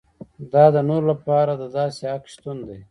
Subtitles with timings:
[0.53, 2.77] دا د نورو لپاره د داسې حق شتون دی.